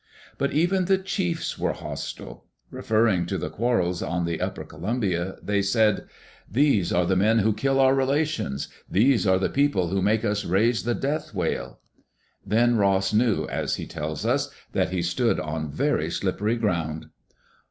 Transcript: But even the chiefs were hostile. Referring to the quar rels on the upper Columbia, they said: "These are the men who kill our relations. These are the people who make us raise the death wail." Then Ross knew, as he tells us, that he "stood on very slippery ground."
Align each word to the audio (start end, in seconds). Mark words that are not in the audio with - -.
But 0.39 0.51
even 0.51 0.85
the 0.85 0.97
chiefs 0.97 1.59
were 1.59 1.73
hostile. 1.73 2.45
Referring 2.71 3.27
to 3.27 3.37
the 3.37 3.51
quar 3.51 3.77
rels 3.83 4.01
on 4.01 4.25
the 4.25 4.41
upper 4.41 4.63
Columbia, 4.63 5.35
they 5.43 5.61
said: 5.61 6.07
"These 6.49 6.91
are 6.91 7.05
the 7.05 7.15
men 7.15 7.37
who 7.37 7.53
kill 7.53 7.79
our 7.79 7.93
relations. 7.93 8.67
These 8.89 9.27
are 9.27 9.37
the 9.37 9.47
people 9.47 9.89
who 9.89 10.01
make 10.01 10.25
us 10.25 10.43
raise 10.43 10.85
the 10.85 10.95
death 10.95 11.35
wail." 11.35 11.77
Then 12.43 12.77
Ross 12.77 13.13
knew, 13.13 13.45
as 13.49 13.75
he 13.75 13.85
tells 13.85 14.25
us, 14.25 14.49
that 14.71 14.89
he 14.89 15.03
"stood 15.03 15.39
on 15.39 15.69
very 15.71 16.09
slippery 16.09 16.55
ground." 16.55 17.11